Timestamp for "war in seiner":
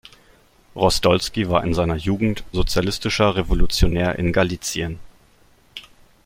1.47-1.93